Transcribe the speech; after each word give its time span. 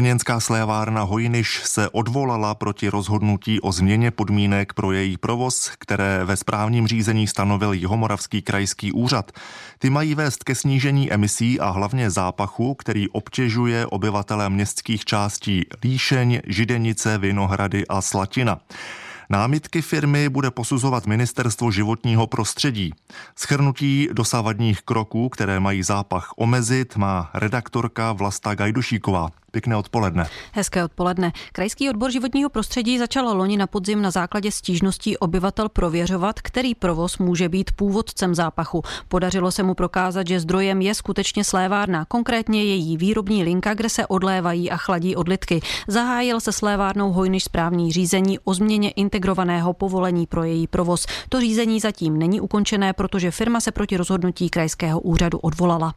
Brněnská 0.00 0.40
slévárna 0.40 1.02
Hojniš 1.02 1.60
se 1.64 1.88
odvolala 1.88 2.54
proti 2.54 2.88
rozhodnutí 2.88 3.60
o 3.60 3.72
změně 3.72 4.10
podmínek 4.10 4.72
pro 4.72 4.92
její 4.92 5.16
provoz, 5.16 5.70
které 5.78 6.24
ve 6.24 6.36
správním 6.36 6.86
řízení 6.86 7.26
stanovil 7.26 7.72
Jihomoravský 7.72 8.42
krajský 8.42 8.92
úřad. 8.92 9.32
Ty 9.78 9.90
mají 9.90 10.14
vést 10.14 10.44
ke 10.44 10.54
snížení 10.54 11.12
emisí 11.12 11.60
a 11.60 11.70
hlavně 11.70 12.10
zápachu, 12.10 12.74
který 12.74 13.08
obtěžuje 13.08 13.86
obyvatele 13.86 14.50
městských 14.50 15.04
částí 15.04 15.66
Líšeň, 15.84 16.40
Židenice, 16.46 17.18
Vinohrady 17.18 17.86
a 17.86 18.00
Slatina. 18.00 18.60
Námitky 19.30 19.82
firmy 19.82 20.28
bude 20.28 20.50
posuzovat 20.50 21.06
Ministerstvo 21.06 21.70
životního 21.70 22.26
prostředí. 22.26 22.92
Schrnutí 23.36 24.08
dosávadních 24.12 24.82
kroků, 24.82 25.28
které 25.28 25.60
mají 25.60 25.82
zápach 25.82 26.32
omezit, 26.36 26.96
má 26.96 27.30
redaktorka 27.34 28.12
Vlasta 28.12 28.54
Gajdušíková. 28.54 29.30
Pěkné 29.50 29.76
odpoledne. 29.76 30.26
Hezké 30.52 30.84
odpoledne. 30.84 31.32
Krajský 31.52 31.90
odbor 31.90 32.10
životního 32.10 32.50
prostředí 32.50 32.98
začal 32.98 33.36
loni 33.36 33.56
na 33.56 33.66
podzim 33.66 34.02
na 34.02 34.10
základě 34.10 34.52
stížností 34.52 35.18
obyvatel 35.18 35.68
prověřovat, 35.68 36.40
který 36.40 36.74
provoz 36.74 37.18
může 37.18 37.48
být 37.48 37.70
původcem 37.72 38.34
zápachu. 38.34 38.82
Podařilo 39.08 39.50
se 39.52 39.62
mu 39.62 39.74
prokázat, 39.74 40.26
že 40.28 40.40
zdrojem 40.40 40.80
je 40.80 40.94
skutečně 40.94 41.44
slévárna, 41.44 42.04
konkrétně 42.04 42.64
její 42.64 42.96
výrobní 42.96 43.44
linka, 43.44 43.74
kde 43.74 43.88
se 43.88 44.06
odlévají 44.06 44.70
a 44.70 44.76
chladí 44.76 45.16
odlitky. 45.16 45.60
Zahájil 45.88 46.40
se 46.40 46.52
slévárnou 46.52 47.12
hojnyš 47.12 47.44
správní 47.44 47.92
řízení 47.92 48.38
o 48.38 48.54
změně 48.54 48.90
integrovaného 48.90 49.72
povolení 49.72 50.26
pro 50.26 50.44
její 50.44 50.66
provoz. 50.66 51.06
To 51.28 51.40
řízení 51.40 51.80
zatím 51.80 52.18
není 52.18 52.40
ukončené, 52.40 52.92
protože 52.92 53.30
firma 53.30 53.60
se 53.60 53.72
proti 53.72 53.96
rozhodnutí 53.96 54.50
krajského 54.50 55.00
úřadu 55.00 55.38
odvolala. 55.38 55.94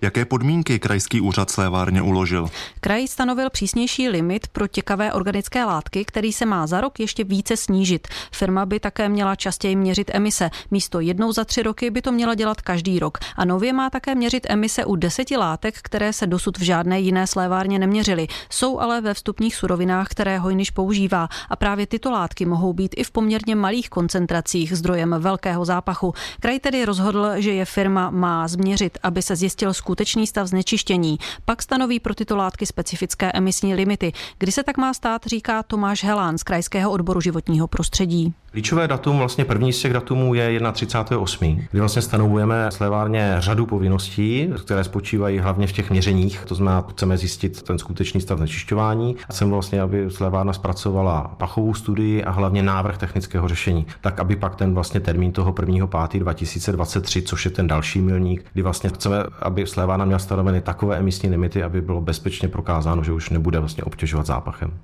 Jaké 0.00 0.24
podmínky 0.24 0.78
krajský 0.78 1.20
úřad 1.20 1.50
slévárně 1.50 2.02
uložil? 2.02 2.48
Kraj 2.80 3.08
stanovil 3.08 3.50
přísnější 3.50 4.08
limit 4.08 4.48
pro 4.48 4.66
těkavé 4.66 5.12
organické 5.12 5.64
látky, 5.64 6.04
který 6.04 6.32
se 6.32 6.46
má 6.46 6.66
za 6.66 6.80
rok 6.80 7.00
ještě 7.00 7.24
více 7.24 7.56
snížit. 7.56 8.08
Firma 8.32 8.66
by 8.66 8.80
také 8.80 9.08
měla 9.08 9.34
častěji 9.34 9.76
měřit 9.76 10.10
emise. 10.14 10.50
Místo 10.70 11.00
jednou 11.00 11.32
za 11.32 11.44
tři 11.44 11.62
roky 11.62 11.90
by 11.90 12.02
to 12.02 12.12
měla 12.12 12.34
dělat 12.34 12.60
každý 12.60 12.98
rok. 12.98 13.18
A 13.36 13.44
nově 13.44 13.72
má 13.72 13.90
také 13.90 14.14
měřit 14.14 14.46
emise 14.48 14.84
u 14.84 14.96
deseti 14.96 15.36
látek, 15.36 15.74
které 15.82 16.12
se 16.12 16.26
dosud 16.26 16.58
v 16.58 16.62
žádné 16.62 17.00
jiné 17.00 17.26
slévárně 17.26 17.78
neměřily. 17.78 18.26
Jsou 18.50 18.78
ale 18.78 19.00
ve 19.00 19.14
vstupních 19.14 19.56
surovinách, 19.56 20.08
které 20.08 20.38
hojniš 20.38 20.70
používá. 20.70 21.28
A 21.50 21.56
právě 21.56 21.86
tyto 21.86 22.10
látky 22.10 22.46
mohou 22.46 22.72
být 22.72 22.94
i 22.96 23.04
v 23.04 23.10
poměrně 23.10 23.56
malých 23.56 23.90
koncentracích 23.90 24.76
zdrojem 24.76 25.14
velkého 25.18 25.64
zápachu. 25.64 26.14
Kraj 26.40 26.58
tedy 26.58 26.84
rozhodl, 26.84 27.30
že 27.36 27.52
je 27.52 27.64
firma 27.64 28.10
má 28.10 28.48
změřit, 28.48 28.98
aby 29.02 29.22
se 29.22 29.36
zjistil 29.36 29.74
skutečný 29.86 30.26
stav 30.26 30.46
znečištění. 30.46 31.18
Pak 31.44 31.62
stanoví 31.62 32.00
pro 32.00 32.14
tyto 32.14 32.36
látky 32.36 32.66
specifické 32.66 33.32
emisní 33.32 33.74
limity. 33.74 34.12
Kdy 34.38 34.52
se 34.52 34.62
tak 34.62 34.76
má 34.76 34.94
stát, 34.94 35.26
říká 35.26 35.62
Tomáš 35.62 36.04
Helán 36.04 36.38
z 36.38 36.42
Krajského 36.42 36.90
odboru 36.90 37.20
životního 37.20 37.68
prostředí. 37.68 38.34
Klíčové 38.56 38.88
datum, 38.88 39.18
vlastně 39.18 39.44
první 39.44 39.72
z 39.72 39.80
těch 39.80 39.92
datumů 39.92 40.34
je 40.34 40.60
31.8., 40.60 41.62
kdy 41.70 41.80
vlastně 41.80 42.02
stanovujeme 42.02 42.70
slévárně 42.70 43.36
řadu 43.38 43.66
povinností, 43.66 44.48
které 44.64 44.84
spočívají 44.84 45.38
hlavně 45.38 45.66
v 45.66 45.72
těch 45.72 45.90
měřeních, 45.90 46.44
to 46.44 46.54
znamená, 46.54 46.84
chceme 46.90 47.18
zjistit 47.18 47.62
ten 47.62 47.78
skutečný 47.78 48.20
stav 48.20 48.38
znečišťování. 48.38 49.16
Chceme 49.30 49.50
vlastně, 49.50 49.80
aby 49.80 50.10
slévárna 50.10 50.52
zpracovala 50.52 51.34
pachovou 51.38 51.74
studii 51.74 52.24
a 52.24 52.30
hlavně 52.30 52.62
návrh 52.62 52.98
technického 52.98 53.48
řešení, 53.48 53.86
tak 54.00 54.20
aby 54.20 54.36
pak 54.36 54.56
ten 54.56 54.74
vlastně 54.74 55.00
termín 55.00 55.32
toho 55.32 55.52
1.5.2023, 55.52 57.22
což 57.22 57.44
je 57.44 57.50
ten 57.50 57.66
další 57.66 58.00
milník, 58.00 58.44
kdy 58.52 58.62
vlastně 58.62 58.90
chceme, 58.90 59.16
aby 59.42 59.66
slévárna 59.66 60.04
měla 60.04 60.18
stanoveny 60.18 60.60
takové 60.60 60.96
emisní 60.96 61.28
limity, 61.28 61.62
aby 61.62 61.80
bylo 61.80 62.00
bezpečně 62.00 62.48
prokázáno, 62.48 63.04
že 63.04 63.12
už 63.12 63.30
nebude 63.30 63.58
vlastně 63.58 63.84
obtěžovat 63.84 64.26
zápachem. 64.26 64.78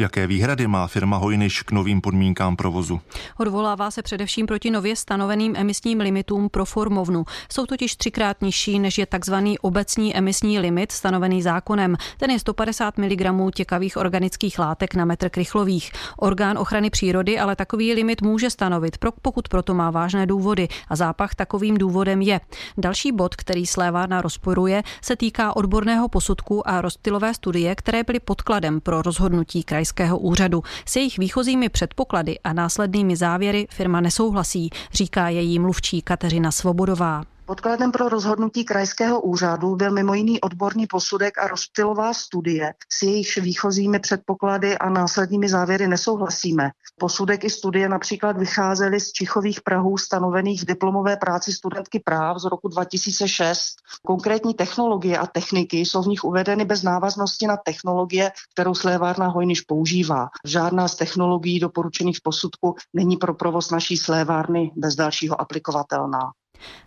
Jaké 0.00 0.26
výhrady 0.26 0.66
má 0.66 0.86
firma 0.86 1.16
Hojniš 1.16 1.62
k 1.62 1.72
novým 1.72 2.00
podmínkám 2.00 2.56
provozu? 2.56 3.00
Odvolává 3.38 3.90
se 3.90 4.02
především 4.02 4.46
proti 4.46 4.70
nově 4.70 4.96
stanoveným 4.96 5.54
emisním 5.56 6.00
limitům 6.00 6.48
pro 6.48 6.64
formovnu. 6.64 7.24
Jsou 7.52 7.66
totiž 7.66 7.96
třikrát 7.96 8.42
nižší, 8.42 8.78
než 8.78 8.98
je 8.98 9.06
takzvaný 9.06 9.58
obecní 9.58 10.16
emisní 10.16 10.58
limit 10.58 10.92
stanovený 10.92 11.42
zákonem. 11.42 11.96
Ten 12.18 12.30
je 12.30 12.38
150 12.38 12.98
mg 12.98 13.54
těkavých 13.54 13.96
organických 13.96 14.58
látek 14.58 14.94
na 14.94 15.04
metr 15.04 15.28
krychlových. 15.28 15.92
Orgán 16.16 16.58
ochrany 16.58 16.90
přírody 16.90 17.38
ale 17.38 17.56
takový 17.56 17.94
limit 17.94 18.22
může 18.22 18.50
stanovit, 18.50 18.98
pokud 19.22 19.48
proto 19.48 19.74
má 19.74 19.90
vážné 19.90 20.26
důvody 20.26 20.68
a 20.88 20.96
zápach 20.96 21.34
takovým 21.34 21.78
důvodem 21.78 22.22
je. 22.22 22.40
Další 22.78 23.12
bod, 23.12 23.36
který 23.36 23.66
slévárna 23.66 24.22
rozporuje, 24.22 24.82
se 25.02 25.16
týká 25.16 25.56
odborného 25.56 26.08
posudku 26.08 26.68
a 26.68 26.80
rozptylové 26.80 27.34
studie, 27.34 27.74
které 27.74 28.04
byly 28.04 28.20
podkladem 28.20 28.80
pro 28.80 29.02
rozhodnutí 29.02 29.62
krajské 29.62 29.87
krajského 29.92 30.18
úřadu. 30.18 30.62
S 30.86 30.96
jejich 30.96 31.18
výchozími 31.18 31.68
předpoklady 31.68 32.38
a 32.44 32.52
následnými 32.52 33.16
závěry 33.16 33.66
firma 33.70 34.00
nesouhlasí, 34.00 34.70
říká 34.92 35.28
její 35.28 35.58
mluvčí 35.58 36.02
Kateřina 36.02 36.50
Svobodová. 36.52 37.24
Podkladem 37.48 37.92
pro 37.92 38.08
rozhodnutí 38.08 38.64
krajského 38.64 39.20
úřadu 39.20 39.76
byl 39.76 39.90
mimo 39.90 40.14
jiný 40.14 40.40
odborný 40.40 40.86
posudek 40.86 41.38
a 41.38 41.48
rozptylová 41.48 42.14
studie. 42.14 42.74
S 42.92 43.02
jejich 43.02 43.36
výchozími 43.36 43.98
předpoklady 43.98 44.78
a 44.78 44.90
následnými 44.90 45.48
závěry 45.48 45.88
nesouhlasíme. 45.88 46.70
Posudek 47.00 47.44
i 47.44 47.50
studie 47.50 47.88
například 47.88 48.38
vycházely 48.38 49.00
z 49.00 49.12
Čichových 49.12 49.60
Prahů 49.60 49.98
stanovených 49.98 50.62
v 50.62 50.64
diplomové 50.64 51.16
práci 51.16 51.52
studentky 51.52 52.00
práv 52.00 52.38
z 52.38 52.44
roku 52.44 52.68
2006. 52.68 53.74
Konkrétní 54.06 54.54
technologie 54.54 55.18
a 55.18 55.26
techniky 55.26 55.78
jsou 55.78 56.02
v 56.02 56.06
nich 56.06 56.24
uvedeny 56.24 56.64
bez 56.64 56.82
návaznosti 56.82 57.46
na 57.46 57.56
technologie, 57.56 58.30
kterou 58.52 58.74
slévárna 58.74 59.28
Hojniš 59.28 59.60
používá. 59.60 60.28
Žádná 60.44 60.88
z 60.88 60.96
technologií 60.96 61.60
doporučených 61.60 62.18
v 62.18 62.22
posudku 62.22 62.74
není 62.94 63.16
pro 63.16 63.34
provoz 63.34 63.70
naší 63.70 63.96
slévárny 63.96 64.72
bez 64.76 64.94
dalšího 64.94 65.40
aplikovatelná. 65.40 66.20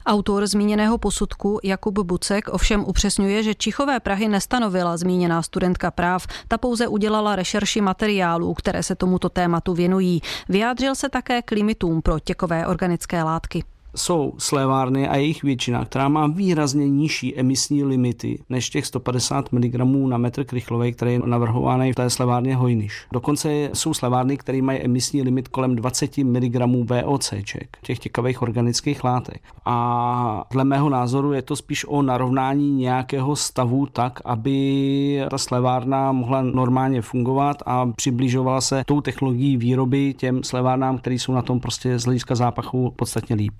Autor 0.05 0.47
zmíněného 0.47 0.97
posudku 0.97 1.59
Jakub 1.63 1.99
Bucek 1.99 2.49
ovšem 2.51 2.85
upřesňuje, 2.85 3.43
že 3.43 3.55
Čichové 3.55 3.99
Prahy 3.99 4.27
nestanovila 4.27 4.97
zmíněná 4.97 5.41
studentka 5.41 5.91
práv, 5.91 6.27
ta 6.47 6.57
pouze 6.57 6.87
udělala 6.87 7.35
rešerši 7.35 7.81
materiálů, 7.81 8.53
které 8.53 8.83
se 8.83 8.95
tomuto 8.95 9.29
tématu 9.29 9.73
věnují. 9.73 10.21
Vyjádřil 10.49 10.95
se 10.95 11.09
také 11.09 11.41
k 11.41 11.51
limitům 11.51 12.01
pro 12.01 12.19
těkové 12.19 12.67
organické 12.67 13.23
látky 13.23 13.63
jsou 13.96 14.34
slévárny 14.38 15.07
a 15.07 15.16
jejich 15.16 15.44
většina, 15.44 15.85
která 15.85 16.09
má 16.09 16.28
výrazně 16.28 16.90
nižší 16.90 17.40
emisní 17.40 17.84
limity 17.84 18.40
než 18.50 18.69
těch 18.69 18.85
150 18.85 19.52
mg 19.52 19.75
na 20.07 20.18
metr 20.18 20.44
krychlový, 20.44 20.94
který 20.94 21.13
je 21.13 21.19
navrhovaný 21.25 21.91
v 21.91 21.96
té 21.96 22.09
slévárně 22.09 22.56
Hojniš. 22.56 23.06
Dokonce 23.13 23.69
jsou 23.74 23.94
slévárny, 23.94 24.38
které 24.38 24.62
mají 24.62 24.80
emisní 24.80 25.22
limit 25.22 25.47
kolem 25.47 25.75
20 25.75 26.18
mg 26.18 26.56
VOC, 26.90 27.34
těch 27.81 28.00
těkavých 28.00 28.41
organických 28.41 29.03
látek. 29.03 29.41
A 29.66 30.44
dle 30.51 30.63
mého 30.63 30.90
názoru 30.90 31.34
je 31.34 31.41
to 31.41 31.56
spíš 31.56 31.85
o 31.88 32.01
narovnání 32.01 32.72
nějakého 32.72 33.35
stavu 33.35 33.85
tak, 33.85 34.19
aby 34.25 35.22
ta 35.30 35.38
slévárna 35.38 36.12
mohla 36.12 36.41
normálně 36.41 37.01
fungovat 37.01 37.57
a 37.66 37.85
přibližovala 37.85 38.62
se 38.62 38.84
tou 38.85 39.01
technologií 39.01 39.57
výroby 39.57 40.13
těm 40.13 40.44
slévárnám, 40.44 40.97
které 40.97 41.16
jsou 41.16 41.34
na 41.34 41.41
tom 41.41 41.59
prostě 41.59 42.00
z 42.00 42.03
hlediska 42.03 42.35
zápachu 42.35 42.94
podstatně 42.96 43.35
líp. 43.35 43.53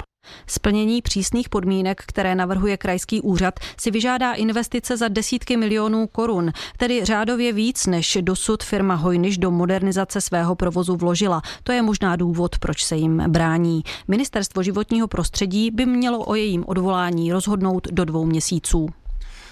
Splnění 0.48 1.02
přísných 1.02 1.50
podmínek, 1.50 2.04
které 2.08 2.36
navrhuje 2.36 2.78
krajský 2.78 3.22
úřad, 3.22 3.54
si 3.78 3.92
vyžádá 3.92 4.34
investice 4.34 4.98
za 4.98 5.08
desítky 5.08 5.58
milionů 5.58 6.08
korun, 6.08 6.52
tedy 6.78 7.06
řádově 7.06 7.54
víc, 7.54 7.86
než 7.88 8.18
dosud 8.22 8.64
firma 8.64 8.96
Hojniš 8.96 9.38
do 9.38 9.52
modernizace 9.52 10.22
svého 10.22 10.56
provozu 10.56 10.96
vložila. 10.96 11.42
To 11.64 11.72
je 11.72 11.82
možná 11.82 12.16
důvod, 12.16 12.60
proč 12.60 12.84
se 12.84 12.96
jim 12.96 13.24
brání. 13.28 13.84
Ministerstvo 14.08 14.64
životního 14.64 15.08
prostředí 15.08 15.72
by 15.72 15.86
mělo 15.86 16.26
o 16.26 16.36
jejím 16.36 16.64
odvolání 16.68 17.32
rozhodnout 17.32 17.88
do 17.92 18.06
dvou 18.06 18.26
měsíců. 18.26 18.90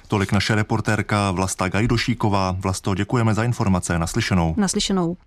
Tolik 0.07 0.31
naše 0.31 0.55
reportérka 0.55 1.31
Vlasta 1.31 1.69
Gajdošíková. 1.69 2.55
Vlasto, 2.59 2.95
děkujeme 2.95 3.33
za 3.33 3.43
informace. 3.43 3.99
Naslyšenou. 3.99 4.53
Naslyšenou. 4.57 5.17